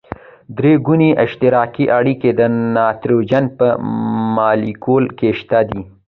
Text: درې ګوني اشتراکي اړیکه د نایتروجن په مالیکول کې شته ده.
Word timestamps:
درې 0.57 0.73
ګوني 0.85 1.09
اشتراکي 1.25 1.85
اړیکه 1.97 2.29
د 2.39 2.41
نایتروجن 2.75 3.45
په 3.57 3.67
مالیکول 4.35 5.05
کې 5.17 5.29
شته 5.39 5.59
ده. 5.69 5.81